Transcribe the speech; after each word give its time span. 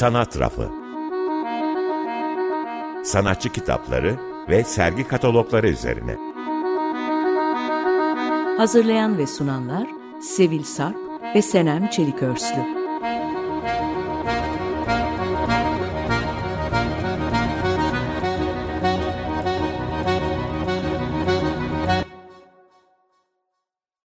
Sanat 0.00 0.38
Rafı 0.38 0.70
Sanatçı 3.04 3.52
kitapları 3.52 4.16
ve 4.48 4.64
sergi 4.64 5.08
katalogları 5.08 5.68
üzerine. 5.68 6.16
Hazırlayan 8.58 9.18
ve 9.18 9.26
sunanlar 9.26 9.88
Sevil 10.22 10.62
Sarp 10.62 10.96
ve 11.34 11.42
Senem 11.42 11.90
Çelikörslü. 11.90 12.66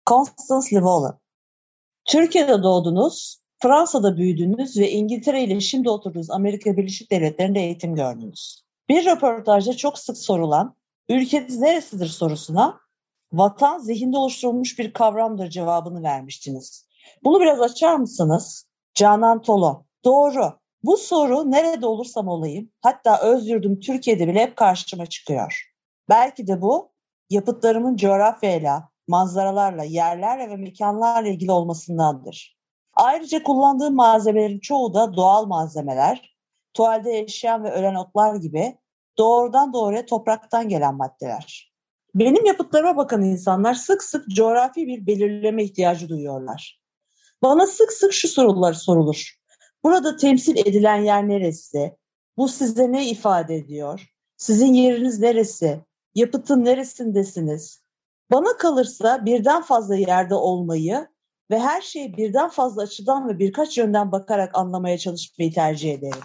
Constance 0.08 0.76
Llewellyn. 0.76 1.20
Türkiye'de 2.06 2.64
doğdunuz, 2.64 3.45
Fransa'da 3.66 4.18
büyüdünüz 4.18 4.78
ve 4.78 4.92
İngiltere 4.92 5.44
ile 5.44 5.60
şimdi 5.60 5.90
oturduğunuz 5.90 6.32
Amerika 6.32 6.78
Birleşik 6.78 7.12
Devletleri'nde 7.12 7.60
eğitim 7.60 7.96
gördünüz. 7.96 8.64
Bir 8.90 9.06
röportajda 9.06 9.78
çok 9.78 10.00
sık 10.00 10.18
sorulan 10.18 10.76
ülkeniz 11.10 11.60
neresidir 11.60 12.08
sorusuna 12.08 12.80
vatan 13.34 13.80
zihinde 13.80 14.18
oluşturulmuş 14.18 14.80
bir 14.80 14.94
kavramdır 14.94 15.50
cevabını 15.50 16.04
vermiştiniz. 16.04 16.88
Bunu 17.24 17.40
biraz 17.40 17.62
açar 17.62 17.96
mısınız? 17.96 18.68
Canan 18.94 19.42
Tolo. 19.42 19.84
Doğru. 20.04 20.54
Bu 20.84 20.98
soru 20.98 21.52
nerede 21.52 21.86
olursam 21.86 22.28
olayım, 22.28 22.72
hatta 22.82 23.22
öz 23.22 23.48
yurdum 23.48 23.80
Türkiye'de 23.80 24.28
bile 24.28 24.42
hep 24.42 24.56
karşıma 24.56 25.06
çıkıyor. 25.06 25.72
Belki 26.10 26.48
de 26.48 26.62
bu 26.62 26.92
yapıtlarımın 27.30 27.96
coğrafyayla, 27.96 28.90
manzaralarla, 29.08 29.84
yerlerle 29.84 30.50
ve 30.50 30.56
mekanlarla 30.56 31.30
ilgili 31.30 31.52
olmasındandır. 31.52 32.56
Ayrıca 32.96 33.44
kullandığım 33.44 33.96
malzemelerin 33.96 34.60
çoğu 34.60 34.94
da 34.94 35.16
doğal 35.16 35.46
malzemeler, 35.46 36.36
tuvalde 36.74 37.12
yaşayan 37.12 37.64
ve 37.64 37.72
ölen 37.72 37.96
otlar 37.96 38.36
gibi 38.36 38.78
doğrudan 39.18 39.74
doğruya 39.74 40.06
topraktan 40.06 40.70
gelen 40.70 40.96
maddeler. 40.96 41.74
Benim 42.16 42.46
yapıtlarıma 42.46 42.98
bakan 42.98 43.22
insanlar 43.22 43.74
sık 43.74 44.04
sık 44.04 44.30
coğrafi 44.30 44.88
bir 44.88 45.08
belirleme 45.08 45.64
ihtiyacı 45.64 46.10
duyuyorlar. 46.10 46.82
Bana 47.44 47.68
sık 47.68 47.94
sık 47.94 48.14
şu 48.14 48.28
sorular 48.28 48.74
sorulur. 48.74 49.36
Burada 49.84 50.18
temsil 50.18 50.58
edilen 50.58 51.02
yer 51.02 51.28
neresi? 51.28 51.98
Bu 52.38 52.48
size 52.48 52.92
ne 52.92 53.10
ifade 53.10 53.56
ediyor? 53.56 54.14
Sizin 54.38 54.74
yeriniz 54.74 55.20
neresi? 55.20 55.80
Yapıtın 56.16 56.66
neresindesiniz? 56.66 57.84
Bana 58.32 58.58
kalırsa 58.58 59.26
birden 59.26 59.62
fazla 59.62 59.96
yerde 59.96 60.36
olmayı 60.36 61.08
ve 61.52 61.60
her 61.60 61.82
şeyi 61.82 62.18
birden 62.18 62.50
fazla 62.50 62.82
açıdan 62.82 63.30
ve 63.30 63.40
birkaç 63.40 63.78
yönden 63.78 64.12
bakarak 64.12 64.58
anlamaya 64.58 64.98
çalışmayı 64.98 65.54
tercih 65.54 65.94
ederim. 65.94 66.24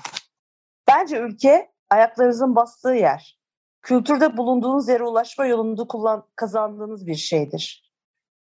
Bence 0.88 1.18
ülke 1.18 1.70
ayaklarınızın 1.90 2.56
bastığı 2.56 2.94
yer. 2.94 3.38
Kültürde 3.82 4.36
bulunduğunuz 4.36 4.88
yere 4.88 5.04
ulaşma 5.04 5.46
yolunda 5.46 5.86
kullan, 5.86 6.26
kazandığınız 6.36 7.06
bir 7.06 7.14
şeydir. 7.14 7.92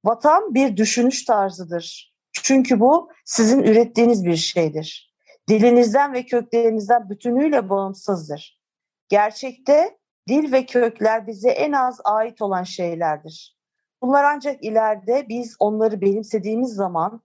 Vatan 0.05 0.53
bir 0.53 0.77
düşünüş 0.77 1.25
tarzıdır. 1.25 2.13
Çünkü 2.43 2.79
bu 2.79 3.09
sizin 3.25 3.63
ürettiğiniz 3.63 4.25
bir 4.25 4.35
şeydir. 4.35 5.13
Dilinizden 5.49 6.13
ve 6.13 6.25
köklerinizden 6.25 7.09
bütünüyle 7.09 7.69
bağımsızdır. 7.69 8.61
Gerçekte 9.09 9.97
Dil 10.27 10.51
ve 10.51 10.65
kökler 10.65 11.27
bize 11.27 11.49
en 11.49 11.71
az 11.71 12.01
ait 12.03 12.41
olan 12.41 12.63
şeylerdir. 12.63 13.56
Bunlar 14.01 14.23
ancak 14.23 14.63
ileride 14.63 15.25
biz 15.29 15.55
onları 15.59 16.01
benimsediğimiz 16.01 16.73
zaman, 16.73 17.21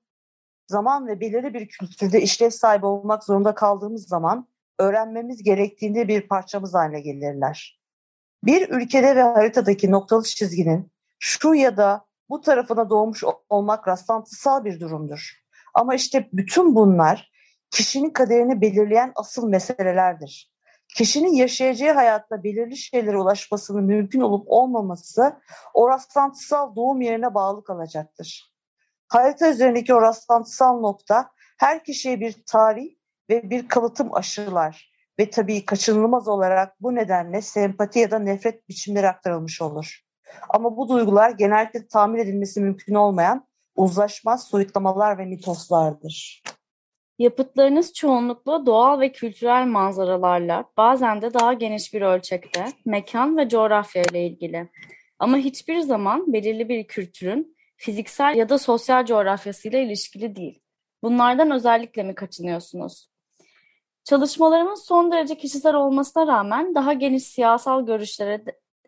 zaman 0.66 1.06
ve 1.06 1.20
belirli 1.20 1.54
bir 1.54 1.68
kültürde 1.68 2.20
işlev 2.20 2.50
sahibi 2.50 2.86
olmak 2.86 3.24
zorunda 3.24 3.54
kaldığımız 3.54 4.08
zaman 4.08 4.48
öğrenmemiz 4.78 5.42
gerektiğinde 5.42 6.08
bir 6.08 6.28
parçamız 6.28 6.74
haline 6.74 7.00
gelirler. 7.00 7.80
Bir 8.44 8.68
ülkede 8.68 9.16
ve 9.16 9.22
haritadaki 9.22 9.90
noktalı 9.90 10.22
çizginin 10.22 10.92
şu 11.18 11.54
ya 11.54 11.76
da 11.76 12.06
bu 12.28 12.40
tarafına 12.40 12.90
doğmuş 12.90 13.24
olmak 13.48 13.88
rastlantısal 13.88 14.64
bir 14.64 14.80
durumdur. 14.80 15.42
Ama 15.74 15.94
işte 15.94 16.28
bütün 16.32 16.74
bunlar 16.74 17.30
kişinin 17.70 18.10
kaderini 18.10 18.60
belirleyen 18.60 19.12
asıl 19.14 19.48
meselelerdir 19.48 20.51
kişinin 20.96 21.34
yaşayacağı 21.34 21.94
hayatta 21.94 22.44
belirli 22.44 22.76
şeylere 22.76 23.16
ulaşmasının 23.16 23.84
mümkün 23.84 24.20
olup 24.20 24.44
olmaması 24.46 25.40
o 25.74 25.88
rastlantısal 25.88 26.76
doğum 26.76 27.00
yerine 27.00 27.34
bağlı 27.34 27.64
kalacaktır. 27.64 28.52
Harita 29.08 29.50
üzerindeki 29.50 29.94
o 29.94 30.02
rastlantısal 30.02 30.80
nokta 30.80 31.30
her 31.58 31.84
kişiye 31.84 32.20
bir 32.20 32.36
tarih 32.46 32.94
ve 33.30 33.50
bir 33.50 33.68
kalıtım 33.68 34.14
aşılar 34.14 34.92
ve 35.18 35.30
tabii 35.30 35.64
kaçınılmaz 35.64 36.28
olarak 36.28 36.80
bu 36.80 36.94
nedenle 36.94 37.42
sempati 37.42 37.98
ya 37.98 38.10
da 38.10 38.18
nefret 38.18 38.68
biçimleri 38.68 39.08
aktarılmış 39.08 39.62
olur. 39.62 40.00
Ama 40.48 40.76
bu 40.76 40.88
duygular 40.88 41.30
genellikle 41.30 41.86
tahmin 41.86 42.18
edilmesi 42.18 42.60
mümkün 42.60 42.94
olmayan 42.94 43.46
uzlaşmaz 43.76 44.44
soyutlamalar 44.44 45.18
ve 45.18 45.24
mitoslardır. 45.24 46.42
Yapıtlarınız 47.18 47.92
çoğunlukla 47.92 48.66
doğal 48.66 49.00
ve 49.00 49.12
kültürel 49.12 49.66
manzaralarla, 49.66 50.64
bazen 50.76 51.22
de 51.22 51.34
daha 51.34 51.52
geniş 51.52 51.94
bir 51.94 52.02
ölçekte, 52.02 52.64
mekan 52.84 53.36
ve 53.36 53.48
coğrafya 53.48 54.02
ile 54.02 54.26
ilgili. 54.26 54.68
Ama 55.18 55.36
hiçbir 55.36 55.80
zaman 55.80 56.32
belirli 56.32 56.68
bir 56.68 56.84
kültürün 56.84 57.56
fiziksel 57.76 58.36
ya 58.36 58.48
da 58.48 58.58
sosyal 58.58 59.06
coğrafyasıyla 59.06 59.78
ilişkili 59.78 60.36
değil. 60.36 60.62
Bunlardan 61.02 61.50
özellikle 61.50 62.02
mi 62.02 62.14
kaçınıyorsunuz? 62.14 63.08
Çalışmalarımın 64.04 64.74
son 64.74 65.12
derece 65.12 65.34
kişisel 65.34 65.74
olmasına 65.74 66.26
rağmen 66.26 66.74
daha 66.74 66.92
geniş 66.92 67.22
siyasal 67.22 67.86
görüşlere 67.86 68.44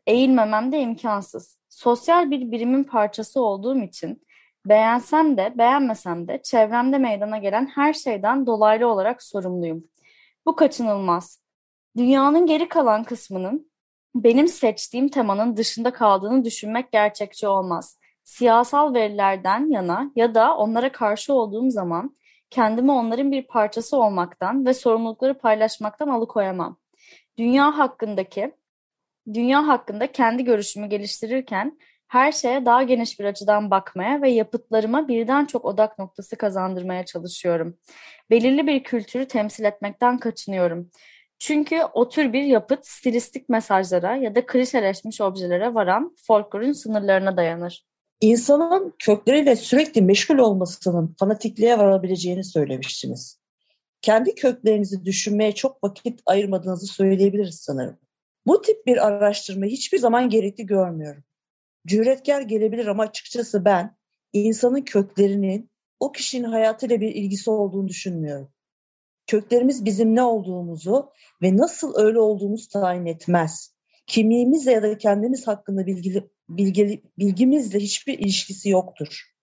eğilmemem 0.06 0.72
de 0.72 0.80
imkansız. 0.80 1.58
Sosyal 1.68 2.30
bir 2.30 2.52
birimin 2.52 2.84
parçası 2.84 3.40
olduğum 3.40 3.82
için 3.82 4.22
Beğensem 4.66 5.36
de 5.36 5.54
beğenmesem 5.58 6.28
de 6.28 6.40
çevremde 6.42 6.98
meydana 6.98 7.38
gelen 7.38 7.66
her 7.66 7.92
şeyden 7.92 8.46
dolaylı 8.46 8.88
olarak 8.88 9.22
sorumluyum. 9.22 9.84
Bu 10.46 10.56
kaçınılmaz. 10.56 11.40
Dünyanın 11.96 12.46
geri 12.46 12.68
kalan 12.68 13.04
kısmının 13.04 13.70
benim 14.14 14.48
seçtiğim 14.48 15.08
temanın 15.08 15.56
dışında 15.56 15.92
kaldığını 15.92 16.44
düşünmek 16.44 16.92
gerçekçi 16.92 17.48
olmaz. 17.48 17.98
Siyasal 18.24 18.94
verilerden 18.94 19.66
yana 19.66 20.10
ya 20.16 20.34
da 20.34 20.56
onlara 20.56 20.92
karşı 20.92 21.34
olduğum 21.34 21.70
zaman 21.70 22.16
kendimi 22.50 22.92
onların 22.92 23.32
bir 23.32 23.46
parçası 23.46 23.96
olmaktan 23.96 24.66
ve 24.66 24.74
sorumlulukları 24.74 25.38
paylaşmaktan 25.38 26.08
alıkoyamam. 26.08 26.76
Dünya 27.38 27.78
hakkındaki 27.78 28.54
dünya 29.32 29.68
hakkında 29.68 30.12
kendi 30.12 30.44
görüşümü 30.44 30.86
geliştirirken 30.86 31.78
her 32.08 32.32
şeye 32.32 32.66
daha 32.66 32.82
geniş 32.82 33.20
bir 33.20 33.24
açıdan 33.24 33.70
bakmaya 33.70 34.22
ve 34.22 34.30
yapıtlarıma 34.30 35.08
birden 35.08 35.44
çok 35.44 35.64
odak 35.64 35.98
noktası 35.98 36.36
kazandırmaya 36.36 37.04
çalışıyorum. 37.04 37.78
Belirli 38.30 38.66
bir 38.66 38.82
kültürü 38.82 39.28
temsil 39.28 39.64
etmekten 39.64 40.18
kaçınıyorum. 40.18 40.90
Çünkü 41.38 41.80
o 41.94 42.08
tür 42.08 42.32
bir 42.32 42.42
yapıt 42.42 42.86
stilistik 42.86 43.48
mesajlara 43.48 44.16
ya 44.16 44.34
da 44.34 44.46
klişeleşmiş 44.46 45.20
objelere 45.20 45.74
varan 45.74 46.16
folklorun 46.26 46.72
sınırlarına 46.72 47.36
dayanır. 47.36 47.86
İnsanın 48.20 48.94
kökleriyle 48.98 49.56
sürekli 49.56 50.02
meşgul 50.02 50.38
olmasının 50.38 51.14
fanatikliğe 51.18 51.78
varabileceğini 51.78 52.44
söylemiştiniz. 52.44 53.40
Kendi 54.02 54.34
köklerinizi 54.34 55.04
düşünmeye 55.04 55.52
çok 55.52 55.84
vakit 55.84 56.20
ayırmadığınızı 56.26 56.86
söyleyebiliriz 56.86 57.60
sanırım. 57.60 57.98
Bu 58.46 58.62
tip 58.62 58.86
bir 58.86 59.06
araştırma 59.06 59.66
hiçbir 59.66 59.98
zaman 59.98 60.28
gerekli 60.28 60.66
görmüyorum 60.66 61.24
cüretkar 61.86 62.42
gelebilir 62.42 62.86
ama 62.86 63.02
açıkçası 63.02 63.64
ben 63.64 63.96
insanın 64.32 64.82
köklerinin 64.82 65.70
o 66.00 66.12
kişinin 66.12 66.44
hayatıyla 66.44 67.00
bir 67.00 67.14
ilgisi 67.14 67.50
olduğunu 67.50 67.88
düşünmüyorum. 67.88 68.48
Köklerimiz 69.26 69.84
bizim 69.84 70.14
ne 70.14 70.22
olduğumuzu 70.22 71.10
ve 71.42 71.56
nasıl 71.56 71.94
öyle 71.96 72.18
olduğumuzu 72.18 72.68
tayin 72.68 73.06
etmez. 73.06 73.74
Kimliğimizle 74.06 74.72
ya 74.72 74.82
da 74.82 74.98
kendimiz 74.98 75.46
hakkında 75.46 75.86
bilgili, 75.86 76.30
bilgili, 76.48 77.02
bilgimizle 77.18 77.78
hiçbir 77.78 78.18
ilişkisi 78.18 78.68
yoktur. 78.68 79.34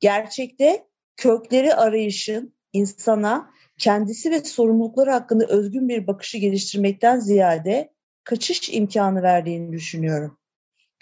Gerçekte 0.00 0.86
kökleri 1.16 1.74
arayışın 1.74 2.54
insana 2.72 3.50
kendisi 3.78 4.30
ve 4.30 4.44
sorumlulukları 4.44 5.10
hakkında 5.10 5.46
özgün 5.46 5.88
bir 5.88 6.06
bakışı 6.06 6.38
geliştirmekten 6.38 7.20
ziyade 7.20 7.92
kaçış 8.24 8.70
imkanı 8.72 9.22
verdiğini 9.22 9.72
düşünüyorum 9.72 10.38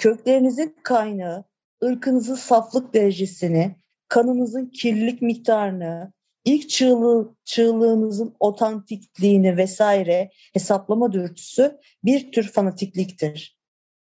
köklerinizin 0.01 0.77
kaynağı, 0.83 1.45
ırkınızın 1.85 2.35
saflık 2.35 2.95
derecesini, 2.95 3.77
kanınızın 4.09 4.67
kirlilik 4.67 5.23
miktarını, 5.23 6.13
ilk 6.45 6.71
çığlığı, 6.71 7.35
çığlığınızın 7.45 8.37
otantikliğini 8.41 9.57
vesaire 9.57 10.31
hesaplama 10.53 11.13
dürtüsü 11.13 11.79
bir 12.05 12.33
tür 12.33 12.49
fanatikliktir. 12.49 13.59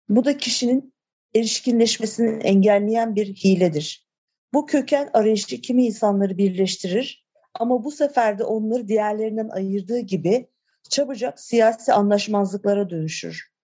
Bu 0.09 0.25
da 0.25 0.37
kişinin 0.37 0.95
erişkinleşmesini 1.35 2.43
engelleyen 2.43 3.17
bir 3.17 3.35
hiledir. 3.35 4.09
Bu 4.55 4.67
köken 4.67 5.11
arayışı 5.13 5.61
kimi 5.61 5.87
insanları 5.87 6.39
birleştirir 6.39 7.27
Ama 7.55 7.85
bu 7.85 7.91
sefer 7.91 8.39
de 8.39 8.45
onları 8.45 8.89
diğerlerinden 8.89 9.49
ayırdığı 9.49 10.01
gibi 10.01 10.49
çabucak 10.91 11.41
siyasi 11.41 11.93
anlaşmazlıklara 11.93 12.91
dönüşür. 12.91 13.56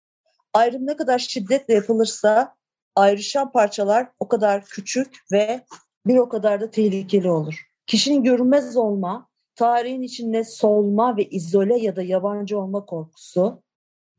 Ayrım 0.54 0.87
ne 0.87 0.96
kadar 0.96 1.19
şiddetle 1.19 1.75
yapılırsa 1.75 2.56
ayrışan 2.96 3.52
parçalar 3.52 4.08
o 4.20 4.28
kadar 4.28 4.64
küçük 4.64 5.16
ve 5.32 5.64
bir 6.06 6.16
o 6.16 6.28
kadar 6.28 6.60
da 6.60 6.70
tehlikeli 6.70 7.31
olur. 7.31 7.66
Kişinin 7.87 8.22
görünmez 8.22 8.76
olma, 8.76 9.28
tarihin 9.54 10.02
içinde 10.02 10.44
solma 10.44 11.16
ve 11.16 11.25
izole 11.25 11.78
ya 11.78 11.96
da 11.96 12.02
yabancı 12.02 12.58
olma 12.58 12.87
korkusu, 12.87 13.62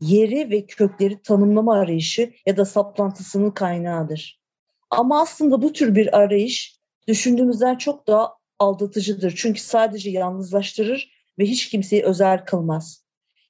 yeri 0.01 0.49
ve 0.49 0.65
kökleri 0.65 1.21
tanımlama 1.21 1.75
arayışı 1.75 2.33
ya 2.45 2.57
da 2.57 2.65
saplantısının 2.65 3.51
kaynağıdır. 3.51 4.41
Ama 4.89 5.21
aslında 5.21 5.61
bu 5.61 5.73
tür 5.73 5.95
bir 5.95 6.17
arayış 6.17 6.79
düşündüğümüzden 7.07 7.75
çok 7.75 8.07
daha 8.07 8.33
aldatıcıdır. 8.59 9.33
Çünkü 9.37 9.61
sadece 9.61 10.09
yalnızlaştırır 10.09 11.11
ve 11.39 11.45
hiç 11.45 11.69
kimseyi 11.69 12.03
özel 12.03 12.45
kılmaz. 12.45 13.02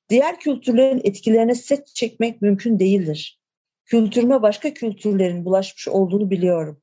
Diğer 0.09 0.39
kültürlerin 0.39 1.01
etkilerine 1.03 1.55
set 1.55 1.87
çekmek 1.87 2.41
mümkün 2.41 2.79
değildir. 2.79 3.39
Kültürüme 3.85 4.41
başka 4.41 4.73
kültürlerin 4.73 5.45
bulaşmış 5.45 5.87
olduğunu 5.87 6.29
biliyorum. 6.29 6.81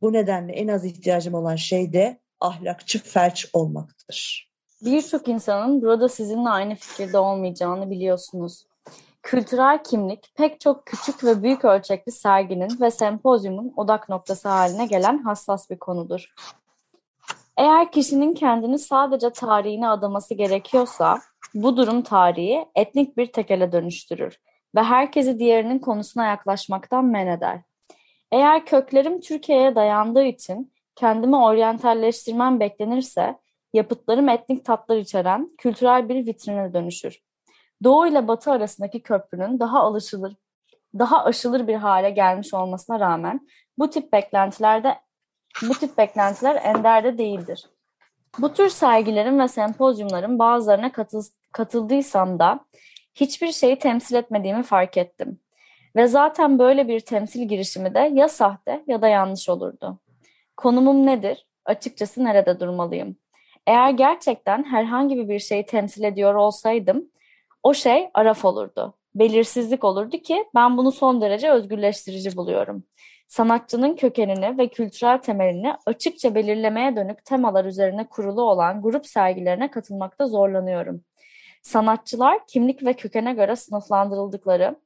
Bu 0.00 0.12
nedenle 0.12 0.52
en 0.52 0.68
az 0.68 0.84
ihtiyacım 0.84 1.34
olan 1.34 1.56
şey 1.56 1.92
de 1.92 2.20
ahlakçı 2.40 3.02
felç 3.02 3.46
olmaktır. 3.52 4.48
Birçok 4.84 5.28
insanın 5.28 5.82
burada 5.82 6.08
sizinle 6.08 6.48
aynı 6.48 6.74
fikirde 6.74 7.18
olmayacağını 7.18 7.90
biliyorsunuz. 7.90 8.66
Kültürel 9.22 9.84
kimlik 9.84 10.32
pek 10.36 10.60
çok 10.60 10.86
küçük 10.86 11.24
ve 11.24 11.42
büyük 11.42 11.64
ölçekli 11.64 12.12
serginin 12.12 12.80
ve 12.80 12.90
sempozyumun 12.90 13.72
odak 13.76 14.08
noktası 14.08 14.48
haline 14.48 14.86
gelen 14.86 15.18
hassas 15.18 15.70
bir 15.70 15.78
konudur. 15.78 16.34
Eğer 17.56 17.92
kişinin 17.92 18.34
kendini 18.34 18.78
sadece 18.78 19.30
tarihine 19.30 19.88
adaması 19.88 20.34
gerekiyorsa, 20.34 21.20
bu 21.54 21.76
durum 21.76 22.02
tarihi 22.02 22.64
etnik 22.74 23.16
bir 23.16 23.26
tekele 23.26 23.72
dönüştürür 23.72 24.38
ve 24.74 24.82
herkesi 24.82 25.38
diğerinin 25.38 25.78
konusuna 25.78 26.26
yaklaşmaktan 26.26 27.04
men 27.04 27.26
eder. 27.26 27.60
Eğer 28.32 28.66
köklerim 28.66 29.20
Türkiye'ye 29.20 29.74
dayandığı 29.74 30.24
için 30.24 30.72
kendimi 30.94 31.36
oryantalleştirmem 31.36 32.60
beklenirse, 32.60 33.38
yapıtlarım 33.72 34.28
etnik 34.28 34.64
tatlar 34.64 34.96
içeren 34.96 35.48
kültürel 35.58 36.08
bir 36.08 36.26
vitrine 36.26 36.74
dönüşür. 36.74 37.18
Doğu 37.84 38.06
ile 38.06 38.28
Batı 38.28 38.50
arasındaki 38.52 39.02
köprünün 39.02 39.60
daha 39.60 39.80
alışılır, 39.80 40.36
daha 40.98 41.24
aşılır 41.24 41.66
bir 41.66 41.74
hale 41.74 42.10
gelmiş 42.10 42.54
olmasına 42.54 43.00
rağmen 43.00 43.48
bu 43.78 43.90
tip 43.90 44.12
beklentilerde 44.12 44.98
bu 45.62 45.74
tip 45.74 45.98
beklentiler 45.98 46.54
enderde 46.64 47.18
değildir. 47.18 47.66
Bu 48.38 48.52
tür 48.52 48.68
sergilerin 48.68 49.38
ve 49.38 49.48
sempozyumların 49.48 50.38
bazılarına 50.38 50.92
katıl, 50.92 51.22
katıldıysam 51.52 52.38
da 52.38 52.60
hiçbir 53.14 53.52
şeyi 53.52 53.78
temsil 53.78 54.14
etmediğimi 54.14 54.62
fark 54.62 54.96
ettim. 54.96 55.40
Ve 55.96 56.06
zaten 56.06 56.58
böyle 56.58 56.88
bir 56.88 57.00
temsil 57.00 57.48
girişimi 57.48 57.94
de 57.94 58.10
ya 58.14 58.28
sahte 58.28 58.84
ya 58.86 59.02
da 59.02 59.08
yanlış 59.08 59.48
olurdu. 59.48 59.98
Konumum 60.56 61.06
nedir? 61.06 61.46
Açıkçası 61.64 62.24
nerede 62.24 62.60
durmalıyım? 62.60 63.16
Eğer 63.66 63.90
gerçekten 63.90 64.64
herhangi 64.64 65.28
bir 65.28 65.38
şeyi 65.38 65.66
temsil 65.66 66.02
ediyor 66.02 66.34
olsaydım, 66.34 67.10
o 67.62 67.74
şey 67.74 68.08
araf 68.14 68.44
olurdu. 68.44 68.94
Belirsizlik 69.14 69.84
olurdu 69.84 70.18
ki 70.18 70.44
ben 70.54 70.76
bunu 70.76 70.92
son 70.92 71.20
derece 71.20 71.50
özgürleştirici 71.50 72.36
buluyorum 72.36 72.84
sanatçının 73.32 73.96
kökenini 73.96 74.58
ve 74.58 74.68
kültürel 74.68 75.18
temelini 75.18 75.74
açıkça 75.86 76.34
belirlemeye 76.34 76.96
dönük 76.96 77.24
temalar 77.24 77.64
üzerine 77.64 78.08
kurulu 78.08 78.42
olan 78.42 78.82
grup 78.82 79.06
sergilerine 79.06 79.70
katılmakta 79.70 80.26
zorlanıyorum. 80.26 81.04
Sanatçılar 81.62 82.46
kimlik 82.46 82.84
ve 82.84 82.92
kökene 82.92 83.32
göre 83.32 83.56
sınıflandırıldıkları 83.56 84.76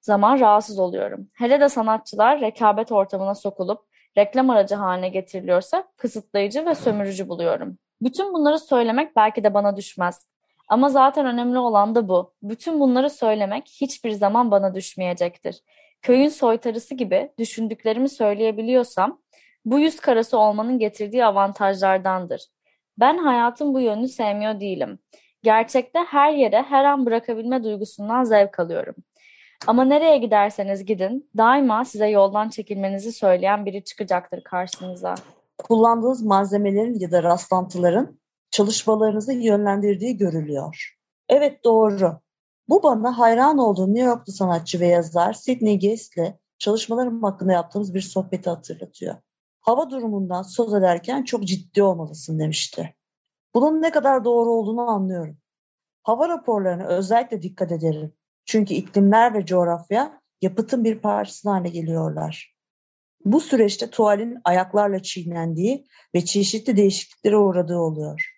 zaman 0.00 0.40
rahatsız 0.40 0.78
oluyorum. 0.78 1.28
Hele 1.34 1.60
de 1.60 1.68
sanatçılar 1.68 2.40
rekabet 2.40 2.92
ortamına 2.92 3.34
sokulup 3.34 3.80
reklam 4.18 4.50
aracı 4.50 4.74
haline 4.74 5.08
getiriliyorsa 5.08 5.84
kısıtlayıcı 5.96 6.66
ve 6.66 6.74
sömürücü 6.74 7.28
buluyorum. 7.28 7.78
Bütün 8.02 8.32
bunları 8.32 8.58
söylemek 8.58 9.16
belki 9.16 9.44
de 9.44 9.54
bana 9.54 9.76
düşmez. 9.76 10.26
Ama 10.68 10.88
zaten 10.88 11.26
önemli 11.26 11.58
olan 11.58 11.94
da 11.94 12.08
bu. 12.08 12.32
Bütün 12.42 12.80
bunları 12.80 13.10
söylemek 13.10 13.68
hiçbir 13.80 14.10
zaman 14.10 14.50
bana 14.50 14.74
düşmeyecektir 14.74 15.62
köyün 16.06 16.28
soytarısı 16.28 16.94
gibi 16.94 17.32
düşündüklerimi 17.38 18.08
söyleyebiliyorsam 18.08 19.20
bu 19.64 19.78
yüz 19.78 20.00
karası 20.00 20.38
olmanın 20.38 20.78
getirdiği 20.78 21.24
avantajlardandır. 21.24 22.46
Ben 22.98 23.18
hayatın 23.18 23.74
bu 23.74 23.80
yönünü 23.80 24.08
sevmiyor 24.08 24.60
değilim. 24.60 24.98
Gerçekte 25.46 25.98
her 25.98 26.32
yere 26.32 26.62
her 26.62 26.84
an 26.84 27.06
bırakabilme 27.06 27.64
duygusundan 27.64 28.24
zevk 28.24 28.60
alıyorum. 28.60 28.94
Ama 29.66 29.84
nereye 29.84 30.18
giderseniz 30.18 30.84
gidin 30.84 31.30
daima 31.36 31.84
size 31.84 32.06
yoldan 32.06 32.48
çekilmenizi 32.48 33.12
söyleyen 33.12 33.66
biri 33.66 33.84
çıkacaktır 33.84 34.44
karşınıza. 34.44 35.14
Kullandığınız 35.58 36.22
malzemelerin 36.22 36.98
ya 36.98 37.10
da 37.10 37.22
rastlantıların 37.22 38.20
çalışmalarınızı 38.50 39.32
yönlendirdiği 39.32 40.16
görülüyor. 40.16 40.96
Evet 41.28 41.64
doğru. 41.64 42.20
Bu 42.68 42.82
bana 42.82 43.18
hayran 43.18 43.58
olduğum 43.58 43.94
New 43.94 44.08
Yorklu 44.08 44.32
sanatçı 44.32 44.80
ve 44.80 44.86
yazar 44.86 45.32
Sidney 45.32 45.80
Guest'le 45.80 46.34
çalışmalarım 46.58 47.22
hakkında 47.22 47.52
yaptığımız 47.52 47.94
bir 47.94 48.00
sohbeti 48.00 48.50
hatırlatıyor. 48.50 49.14
Hava 49.60 49.90
durumundan 49.90 50.42
söz 50.42 50.74
ederken 50.74 51.24
çok 51.24 51.44
ciddi 51.44 51.82
olmalısın 51.82 52.38
demişti. 52.38 52.94
Bunun 53.56 53.82
ne 53.82 53.90
kadar 53.90 54.24
doğru 54.24 54.50
olduğunu 54.50 54.90
anlıyorum. 54.90 55.36
Hava 56.02 56.28
raporlarına 56.28 56.86
özellikle 56.86 57.42
dikkat 57.42 57.72
ederim. 57.72 58.12
Çünkü 58.44 58.74
iklimler 58.74 59.34
ve 59.34 59.46
coğrafya 59.46 60.20
yapıtın 60.42 60.84
bir 60.84 60.98
parçası 60.98 61.50
haline 61.50 61.68
geliyorlar. 61.68 62.54
Bu 63.24 63.40
süreçte 63.40 63.90
tuvalin 63.90 64.38
ayaklarla 64.44 65.02
çiğnendiği 65.02 65.86
ve 66.14 66.24
çeşitli 66.24 66.76
değişikliklere 66.76 67.36
uğradığı 67.36 67.78
oluyor. 67.78 68.36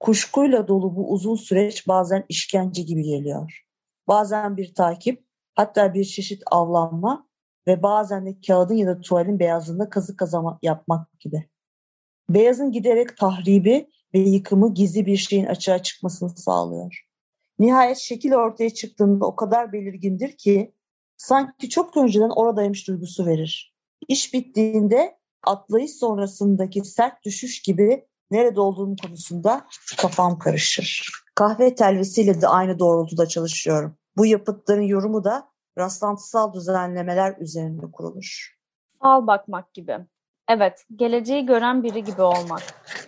Kuşkuyla 0.00 0.68
dolu 0.68 0.96
bu 0.96 1.12
uzun 1.12 1.36
süreç 1.36 1.88
bazen 1.88 2.24
işkence 2.28 2.82
gibi 2.82 3.02
geliyor. 3.02 3.62
Bazen 4.08 4.56
bir 4.56 4.74
takip, 4.74 5.24
hatta 5.54 5.94
bir 5.94 6.04
çeşit 6.04 6.42
avlanma 6.50 7.28
ve 7.66 7.82
bazen 7.82 8.26
de 8.26 8.40
kağıdın 8.46 8.74
ya 8.74 8.86
da 8.86 9.00
tuvalin 9.00 9.38
beyazında 9.38 9.88
kazı 9.88 10.16
kazama 10.16 10.58
yapmak 10.62 11.20
gibi. 11.20 11.48
Beyazın 12.28 12.72
giderek 12.72 13.16
tahribi 13.16 13.88
ve 14.14 14.18
yıkımı 14.18 14.74
gizli 14.74 15.06
bir 15.06 15.16
şeyin 15.16 15.46
açığa 15.46 15.82
çıkmasını 15.82 16.30
sağlıyor. 16.30 17.06
Nihayet 17.58 17.96
şekil 17.96 18.32
ortaya 18.32 18.70
çıktığında 18.70 19.26
o 19.26 19.36
kadar 19.36 19.72
belirgindir 19.72 20.36
ki 20.36 20.74
sanki 21.16 21.68
çok 21.68 21.96
önceden 21.96 22.30
oradaymış 22.30 22.88
duygusu 22.88 23.26
verir. 23.26 23.74
İş 24.08 24.34
bittiğinde 24.34 25.18
atlayış 25.46 25.90
sonrasındaki 25.90 26.84
sert 26.84 27.24
düşüş 27.24 27.62
gibi 27.62 28.06
nerede 28.30 28.60
olduğum 28.60 28.96
konusunda 28.96 29.66
kafam 29.98 30.38
karışır. 30.38 31.08
Kahve 31.34 31.74
telvesiyle 31.74 32.40
de 32.40 32.48
aynı 32.48 32.78
doğrultuda 32.78 33.26
çalışıyorum. 33.26 33.96
Bu 34.16 34.26
yapıtların 34.26 34.82
yorumu 34.82 35.24
da 35.24 35.48
rastlantısal 35.78 36.52
düzenlemeler 36.52 37.36
üzerine 37.40 37.90
kurulur. 37.92 38.56
Fal 39.00 39.26
bakmak 39.26 39.74
gibi. 39.74 39.98
Evet, 40.54 40.84
geleceği 40.96 41.46
gören 41.46 41.82
biri 41.82 42.04
gibi 42.04 42.22
olmak. 42.22 42.62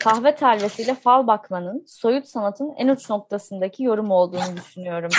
Kahve 0.04 0.34
telvesiyle 0.34 0.94
fal 0.94 1.26
bakmanın 1.26 1.84
soyut 1.86 2.28
sanatın 2.28 2.74
en 2.76 2.88
uç 2.88 3.10
noktasındaki 3.10 3.82
yorum 3.82 4.10
olduğunu 4.10 4.56
düşünüyorum. 4.56 5.10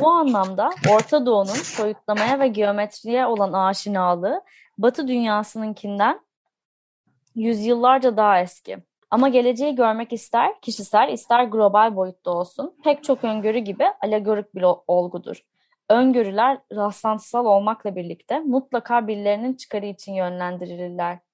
Bu 0.00 0.08
anlamda 0.08 0.70
Orta 0.94 1.26
Doğu'nun 1.26 1.44
soyutlamaya 1.44 2.40
ve 2.40 2.48
geometriye 2.48 3.26
olan 3.26 3.52
aşinalığı 3.52 4.42
Batı 4.78 5.08
dünyasınınkinden 5.08 6.20
yüzyıllarca 7.34 8.16
daha 8.16 8.40
eski. 8.40 8.78
Ama 9.10 9.28
geleceği 9.28 9.74
görmek 9.74 10.12
ister 10.12 10.60
kişisel 10.60 11.08
ister 11.12 11.44
global 11.44 11.96
boyutta 11.96 12.30
olsun 12.30 12.76
pek 12.84 13.04
çok 13.04 13.24
öngörü 13.24 13.58
gibi 13.58 13.84
alegorik 14.02 14.54
bir 14.54 14.64
olgudur. 14.86 15.42
Öngörüler 15.90 16.58
rastlantısal 16.72 17.46
olmakla 17.46 17.96
birlikte 17.96 18.40
mutlaka 18.40 19.06
birilerinin 19.06 19.54
çıkarı 19.54 19.86
için 19.86 20.12
yönlendirilirler. 20.12 21.27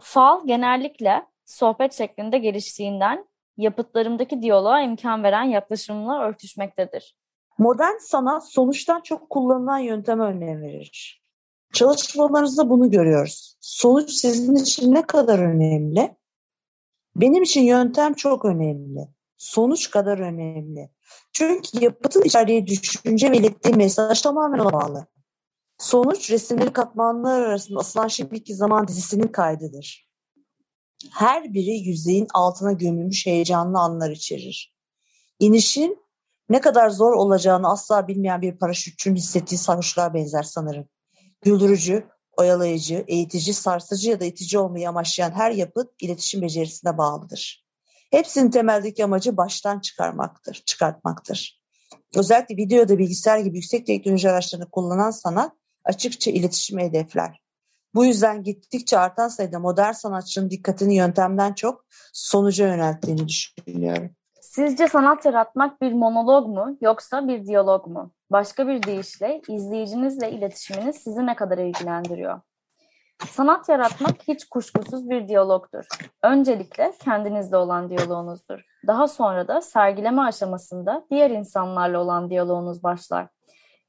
Fal 0.00 0.46
genellikle 0.46 1.26
sohbet 1.44 1.92
şeklinde 1.92 2.38
geliştiğinden 2.38 3.28
yapıtlarımdaki 3.56 4.42
diyaloğa 4.42 4.80
imkan 4.80 5.22
veren 5.22 5.44
yaklaşımla 5.44 6.22
örtüşmektedir. 6.22 7.16
Modern 7.58 7.98
sanat 7.98 8.50
sonuçtan 8.50 9.00
çok 9.00 9.30
kullanılan 9.30 9.78
yönteme 9.78 10.24
önem 10.24 10.62
verir. 10.62 11.22
Çalışmalarınızda 11.72 12.70
bunu 12.70 12.90
görüyoruz. 12.90 13.56
Sonuç 13.60 14.10
sizin 14.10 14.56
için 14.56 14.94
ne 14.94 15.02
kadar 15.02 15.38
önemli? 15.38 16.16
Benim 17.16 17.42
için 17.42 17.62
yöntem 17.62 18.14
çok 18.14 18.44
önemli. 18.44 19.08
Sonuç 19.36 19.90
kadar 19.90 20.18
önemli. 20.18 20.90
Çünkü 21.32 21.84
yapıtın 21.84 22.22
içeriği, 22.22 22.66
düşünce 22.66 23.30
ve 23.30 23.36
ilettiği 23.36 23.74
mesaj 23.74 24.22
tamamen 24.22 24.64
bağlı. 24.64 25.06
Sonuç 25.78 26.30
resimleri 26.30 26.72
katmanlar 26.72 27.42
arasında 27.42 27.78
asılan 27.78 28.08
şimdiki 28.08 28.54
zaman 28.54 28.88
dizisinin 28.88 29.28
kaydıdır. 29.28 30.08
Her 31.12 31.54
biri 31.54 31.70
yüzeyin 31.70 32.26
altına 32.34 32.72
gömülmüş 32.72 33.26
heyecanlı 33.26 33.78
anlar 33.78 34.10
içerir. 34.10 34.74
İnişin 35.38 36.04
ne 36.48 36.60
kadar 36.60 36.90
zor 36.90 37.12
olacağını 37.12 37.70
asla 37.70 38.08
bilmeyen 38.08 38.42
bir 38.42 38.58
paraşütçünün 38.58 39.16
hissettiği 39.16 39.58
sarhoşluğa 39.58 40.14
benzer 40.14 40.42
sanırım. 40.42 40.88
Güldürücü, 41.42 42.08
oyalayıcı, 42.36 43.04
eğitici, 43.08 43.54
sarsıcı 43.54 44.10
ya 44.10 44.20
da 44.20 44.24
itici 44.24 44.58
olmayı 44.58 44.88
amaçlayan 44.88 45.30
her 45.30 45.50
yapıt 45.50 45.90
iletişim 46.00 46.42
becerisine 46.42 46.98
bağlıdır. 46.98 47.64
Hepsinin 48.10 48.50
temeldeki 48.50 49.04
amacı 49.04 49.36
baştan 49.36 49.80
çıkarmaktır, 49.80 50.62
çıkartmaktır. 50.66 51.62
Özellikle 52.14 52.56
videoda 52.56 52.98
bilgisayar 52.98 53.38
gibi 53.38 53.56
yüksek 53.56 53.86
teknoloji 53.86 54.30
araçlarını 54.30 54.70
kullanan 54.70 55.10
sanat 55.10 55.52
açıkça 55.84 56.30
iletişimi 56.30 56.82
hedefler. 56.82 57.40
Bu 57.94 58.04
yüzden 58.04 58.42
gittikçe 58.42 58.98
artan 58.98 59.28
sayıda 59.28 59.58
modern 59.58 59.92
sanatçının 59.92 60.50
dikkatini 60.50 60.96
yöntemden 60.96 61.52
çok 61.52 61.84
sonuca 62.12 62.68
yönelttiğini 62.68 63.28
düşünüyorum. 63.28 64.10
Sizce 64.40 64.88
sanat 64.88 65.24
yaratmak 65.24 65.82
bir 65.82 65.92
monolog 65.92 66.46
mu 66.46 66.78
yoksa 66.80 67.28
bir 67.28 67.46
diyalog 67.46 67.86
mu? 67.86 68.12
Başka 68.30 68.68
bir 68.68 68.82
deyişle 68.82 69.40
izleyicinizle 69.48 70.30
iletişiminiz 70.30 70.96
sizi 70.96 71.26
ne 71.26 71.36
kadar 71.36 71.58
ilgilendiriyor? 71.58 72.40
Sanat 73.30 73.68
yaratmak 73.68 74.28
hiç 74.28 74.44
kuşkusuz 74.44 75.10
bir 75.10 75.28
diyalogdur. 75.28 75.84
Öncelikle 76.22 76.92
kendinizle 77.04 77.56
olan 77.56 77.90
diyaloğunuzdur. 77.90 78.60
Daha 78.86 79.08
sonra 79.08 79.48
da 79.48 79.60
sergileme 79.60 80.22
aşamasında 80.22 81.06
diğer 81.10 81.30
insanlarla 81.30 81.98
olan 81.98 82.30
diyaloğunuz 82.30 82.82
başlar. 82.82 83.28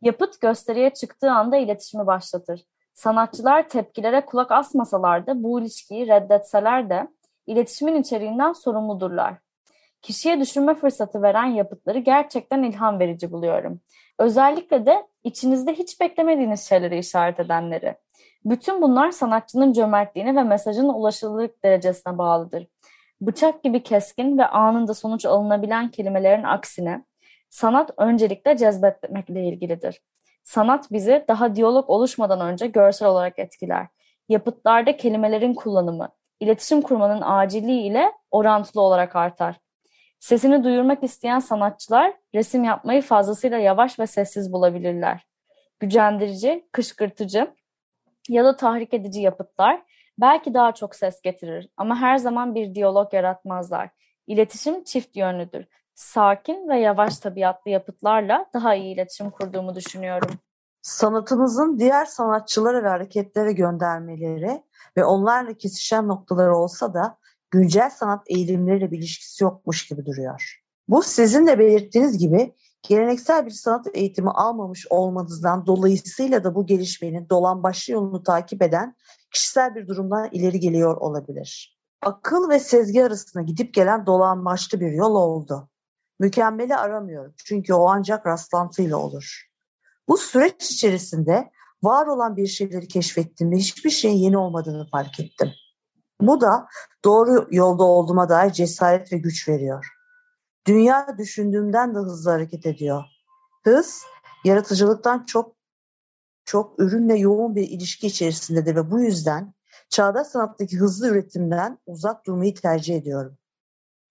Yapıt 0.06 0.42
gösteriye 0.42 0.90
çıktığı 0.90 1.32
anda 1.32 1.58
iletişimi 1.58 2.08
başlatır. 2.08 2.62
Sanatçılar 2.94 3.70
tepkilere 3.70 4.26
kulak 4.26 4.52
asmasalar 4.52 5.28
da 5.28 5.44
bu 5.44 5.62
ilişkiyi 5.62 6.08
reddetseler 6.08 6.90
de 6.90 7.08
iletişimin 7.48 8.02
içeriğinden 8.02 8.54
sorumludurlar. 8.54 9.34
Kişiye 10.02 10.40
düşünme 10.40 10.76
fırsatı 10.76 11.22
veren 11.22 11.46
yapıtları 11.46 12.00
gerçekten 12.00 12.64
ilham 12.64 13.00
verici 13.00 13.32
buluyorum. 13.32 13.82
Özellikle 14.20 14.86
de 14.86 15.08
içinizde 15.24 15.74
hiç 15.74 16.02
beklemediğiniz 16.02 16.62
şeyleri 16.62 17.00
işaret 17.00 17.40
edenleri. 17.40 17.96
Bütün 18.46 18.82
bunlar 18.82 19.12
sanatçının 19.12 19.74
cömertliğine 19.74 20.36
ve 20.36 20.44
mesajın 20.44 20.90
ulaşılırlık 20.90 21.64
derecesine 21.64 22.18
bağlıdır. 22.18 22.68
Bıçak 23.22 23.64
gibi 23.64 23.84
keskin 23.84 24.38
ve 24.38 24.46
anında 24.46 24.94
sonuç 24.94 25.26
alınabilen 25.26 25.92
kelimelerin 25.92 26.44
aksine 26.44 27.04
sanat 27.50 27.92
öncelikle 27.98 28.58
cezbetmekle 28.58 29.44
ilgilidir. 29.48 30.02
Sanat 30.44 30.92
bizi 30.92 31.26
daha 31.28 31.56
diyalog 31.56 31.90
oluşmadan 31.90 32.42
önce 32.42 32.68
görsel 32.68 33.08
olarak 33.08 33.40
etkiler. 33.40 33.88
Yapıtlarda 34.30 34.98
kelimelerin 34.98 35.54
kullanımı, 35.54 36.10
iletişim 36.40 36.82
kurmanın 36.82 37.22
acilliği 37.22 37.82
ile 37.82 38.12
orantılı 38.32 38.82
olarak 38.82 39.16
artar. 39.16 39.56
Sesini 40.20 40.64
duyurmak 40.64 41.04
isteyen 41.04 41.40
sanatçılar 41.40 42.14
resim 42.36 42.64
yapmayı 42.64 43.02
fazlasıyla 43.02 43.58
yavaş 43.58 44.00
ve 44.00 44.08
sessiz 44.08 44.54
bulabilirler. 44.54 45.28
Gücendirici, 45.80 46.68
kışkırtıcı 46.72 47.48
ya 48.30 48.46
da 48.46 48.56
tahrik 48.56 48.94
edici 48.94 49.22
yapıtlar 49.22 49.82
belki 50.18 50.54
daha 50.54 50.72
çok 50.72 50.96
ses 50.96 51.22
getirir 51.22 51.70
ama 51.78 51.96
her 52.02 52.18
zaman 52.18 52.56
bir 52.56 52.76
diyalog 52.76 53.14
yaratmazlar. 53.14 53.90
İletişim 54.28 54.84
çift 54.84 55.16
yönlüdür. 55.18 55.66
Sakin 55.96 56.70
ve 56.70 56.80
yavaş 56.80 57.20
tabiatlı 57.20 57.72
yapıtlarla 57.72 58.46
daha 58.54 58.76
iyi 58.76 58.94
iletişim 58.94 59.30
kurduğumu 59.30 59.76
düşünüyorum. 59.76 60.32
Sanatımızın 60.82 61.80
diğer 61.80 62.06
sanatçılara 62.06 62.84
ve 62.84 62.88
hareketlere 62.88 63.52
göndermeleri 63.54 64.64
ve 64.98 65.06
onlarla 65.06 65.54
kesişen 65.54 66.08
noktaları 66.08 66.56
olsa 66.56 66.94
da 66.94 67.18
güncel 67.52 67.90
sanat 67.90 68.24
eğilimleriyle 68.28 68.92
bir 68.92 68.98
ilişkisi 68.98 69.44
yokmuş 69.44 69.88
gibi 69.88 70.06
duruyor. 70.06 70.62
Bu 70.88 71.04
sizin 71.04 71.48
de 71.48 71.60
belirttiğiniz 71.60 72.18
gibi 72.18 72.56
geleneksel 72.90 73.46
bir 73.46 73.52
sanat 73.52 73.88
eğitimi 73.94 74.32
almamış 74.32 74.88
olmanızdan 74.90 75.66
dolayısıyla 75.66 76.44
da 76.44 76.56
bu 76.56 76.66
gelişmenin 76.66 77.30
dolan 77.30 77.64
başlı 77.64 77.94
yolunu 77.94 78.24
takip 78.24 78.62
eden 78.62 78.96
kişisel 79.32 79.76
bir 79.76 79.88
durumdan 79.88 80.30
ileri 80.32 80.60
geliyor 80.60 80.98
olabilir. 80.98 81.80
Akıl 82.02 82.50
ve 82.50 82.60
sezgi 82.60 83.06
arasında 83.06 83.44
gidip 83.44 83.74
gelen 83.74 84.06
dolan 84.06 84.46
başlı 84.46 84.80
bir 84.80 84.92
yol 84.92 85.16
oldu. 85.16 85.70
Mükemmeli 86.20 86.76
aramıyorum 86.76 87.34
çünkü 87.46 87.74
o 87.74 87.90
ancak 87.90 88.26
rastlantıyla 88.26 88.98
olur. 88.98 89.50
Bu 90.08 90.18
süreç 90.18 90.72
içerisinde 90.72 91.52
var 91.84 92.08
olan 92.08 92.38
bir 92.38 92.48
şeyleri 92.48 92.88
keşfettiğimde 92.88 93.56
hiçbir 93.56 93.90
şeyin 93.90 94.18
yeni 94.18 94.38
olmadığını 94.38 94.88
fark 94.90 95.20
ettim. 95.20 95.52
Bu 96.22 96.42
da 96.42 96.68
doğru 97.06 97.48
yolda 97.52 97.84
olduğuma 97.84 98.30
dair 98.30 98.52
cesaret 98.52 99.14
ve 99.14 99.18
güç 99.18 99.50
veriyor. 99.50 99.88
Dünya 100.68 101.16
düşündüğümden 101.18 101.96
de 101.96 102.00
hızlı 102.00 102.32
hareket 102.32 102.66
ediyor. 102.66 103.04
Hız, 103.64 104.04
yaratıcılıktan 104.46 105.24
çok 105.24 105.56
çok 106.46 106.80
ürünle 106.80 107.18
yoğun 107.18 107.56
bir 107.56 107.70
ilişki 107.70 108.08
içerisindedir 108.08 108.76
ve 108.76 108.92
bu 108.92 109.00
yüzden 109.00 109.54
çağdaş 109.90 110.28
sanattaki 110.28 110.78
hızlı 110.78 111.08
üretimden 111.08 111.80
uzak 111.86 112.26
durmayı 112.26 112.56
tercih 112.56 112.96
ediyorum. 112.96 113.38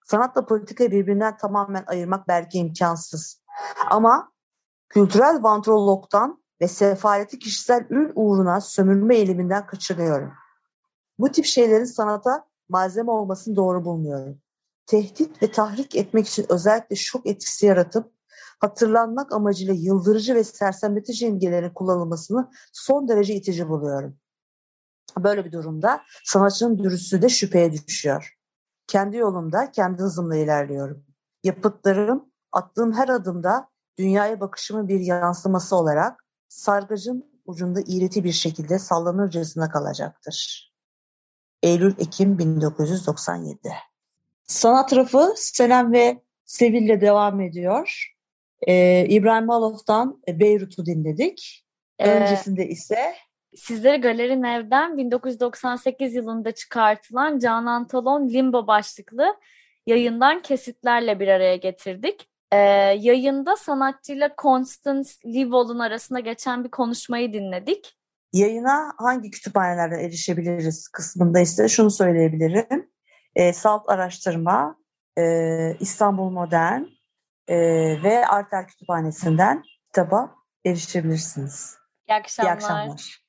Sanatla 0.05 0.45
politikayı 0.45 0.91
birbirinden 0.91 1.37
tamamen 1.37 1.83
ayırmak 1.87 2.27
belki 2.27 2.57
imkansız. 2.57 3.43
Ama 3.89 4.31
kültürel 4.89 5.43
vantrologdan 5.43 6.43
ve 6.61 6.67
sefaleti 6.67 7.39
kişisel 7.39 7.85
ürün 7.89 8.11
uğruna 8.15 8.61
sömürme 8.61 9.15
eğiliminden 9.15 9.67
kaçınıyorum. 9.67 10.33
Bu 11.19 11.31
tip 11.31 11.45
şeylerin 11.45 11.85
sanata 11.85 12.45
malzeme 12.69 13.11
olmasını 13.11 13.55
doğru 13.55 13.85
bulmuyorum. 13.85 14.41
Tehdit 14.85 15.43
ve 15.43 15.51
tahrik 15.51 15.95
etmek 15.95 16.27
için 16.27 16.45
özellikle 16.49 16.95
şok 16.95 17.25
etkisi 17.27 17.65
yaratıp 17.65 18.11
hatırlanmak 18.59 19.31
amacıyla 19.31 19.73
yıldırıcı 19.73 20.35
ve 20.35 20.43
sersemletici 20.43 21.29
imgelerin 21.29 21.69
kullanılmasını 21.69 22.51
son 22.73 23.07
derece 23.07 23.35
itici 23.35 23.69
buluyorum. 23.69 24.17
Böyle 25.17 25.45
bir 25.45 25.51
durumda 25.51 26.01
sanatçının 26.23 26.83
dürüstlüğü 26.83 27.21
de 27.21 27.29
şüpheye 27.29 27.73
düşüyor. 27.73 28.37
Kendi 28.87 29.17
yolumda, 29.17 29.71
kendi 29.71 30.01
hızımla 30.01 30.35
ilerliyorum. 30.35 31.05
Yapıtlarım, 31.43 32.31
attığım 32.51 32.93
her 32.93 33.09
adımda 33.09 33.69
dünyaya 33.97 34.39
bakışımın 34.39 34.87
bir 34.87 34.99
yansıması 34.99 35.75
olarak 35.75 36.25
sargacın 36.47 37.41
ucunda 37.45 37.79
iğreti 37.87 38.23
bir 38.23 38.31
şekilde 38.31 38.79
sallanırcasına 38.79 39.69
kalacaktır. 39.69 40.71
Eylül-Ekim 41.63 42.37
1997 42.37 43.69
Sanat 44.43 44.89
tarafı 44.89 45.33
Senem 45.35 45.93
ve 45.93 46.21
Sevil'le 46.45 47.01
devam 47.01 47.41
ediyor. 47.41 48.13
Ee, 48.67 49.05
İbrahim 49.09 49.45
Malof'tan 49.45 50.21
Beyrut'u 50.27 50.85
dinledik. 50.85 51.65
Ee, 51.99 52.11
Öncesinde 52.11 52.67
ise 52.67 53.15
Sizleri 53.55 54.01
Galeri 54.01 54.41
Nev'den 54.41 54.97
1998 54.97 56.15
yılında 56.15 56.51
çıkartılan 56.51 57.39
Canan 57.39 57.87
Talon 57.87 58.29
Limbo 58.29 58.67
başlıklı 58.67 59.35
yayından 59.85 60.41
kesitlerle 60.41 61.19
bir 61.19 61.27
araya 61.27 61.55
getirdik. 61.55 62.29
Ee, 62.51 62.57
yayında 62.99 63.55
sanatçıyla 63.55 64.35
Constance 64.41 65.09
Livol'un 65.25 65.79
arasında 65.79 66.19
geçen 66.19 66.63
bir 66.63 66.71
konuşmayı 66.71 67.33
dinledik. 67.33 67.97
Yayına 68.33 68.93
hangi 68.97 69.31
kütüphanelerden 69.31 69.99
erişebiliriz 69.99 70.87
kısmında 70.87 71.39
ise 71.39 71.67
şunu 71.67 71.91
söyleyebilirim. 71.91 72.91
E, 73.35 73.53
Salt 73.53 73.89
Araştırma, 73.89 74.77
e, 75.17 75.23
İstanbul 75.79 76.29
Modern 76.29 76.81
e, 77.47 77.57
ve 78.03 78.27
Arter 78.27 78.67
Kütüphanesi'nden 78.67 79.63
kitaba 79.85 80.35
erişebilirsiniz. 80.65 81.77
İyi 82.09 82.13
akşamlar. 82.13 82.51
İyi 82.51 82.53
akşamlar. 82.53 83.24